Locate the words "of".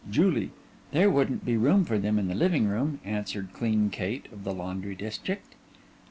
4.33-4.43